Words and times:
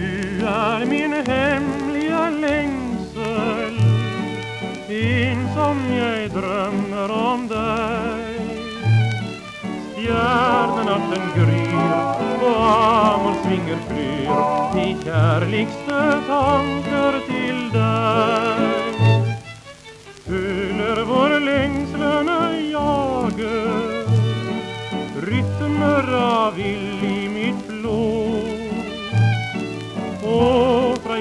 Du 0.00 0.46
är 0.46 0.86
min 0.86 1.12
hemliga 1.12 2.30
längsel 2.30 3.80
Fin 4.88 5.48
som 5.54 5.92
jag 5.92 6.30
drömmer 6.30 7.10
om 7.10 7.48
dig. 7.48 8.40
Stjärnnatten 9.96 11.22
gryr 11.36 11.92
och 12.42 12.56
amorsvinger 13.12 13.78
flyr 13.88 14.30
i 14.82 14.84
kärlekstanker 15.04 17.12
till 17.26 17.70
dig. 17.70 18.94
Fyller 20.24 21.04
vår 21.04 21.40
längslan 21.40 22.28
och 22.28 22.54
jager 22.72 24.00
rytmer 25.20 26.14
av 26.14 26.58
illusion 26.58 27.19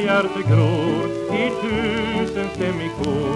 och 0.10 0.44
gror 0.52 1.06
i 1.34 1.52
tusenstämmig 1.62 2.92
kor 3.04 3.29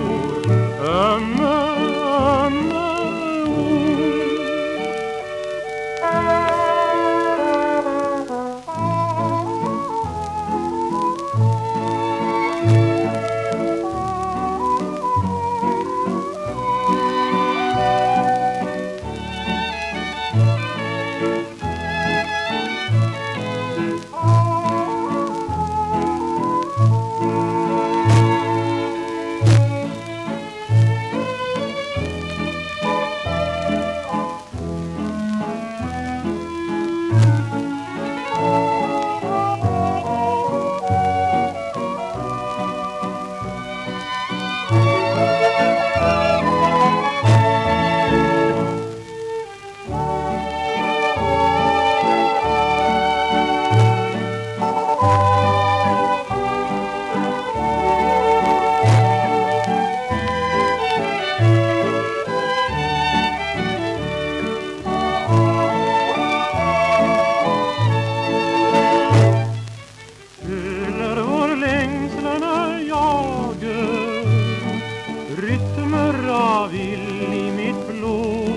Jag 76.64 76.70
vill 76.70 77.34
i 77.34 77.52
mitt 77.52 77.88
blod. 77.88 78.52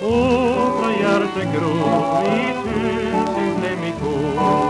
Och 0.00 0.80
från 0.80 0.92
hjärtat 1.00 1.54
gror 1.54 2.24
i 2.24 2.54
tusenstämmig 2.64 3.94
hår. 4.00 4.65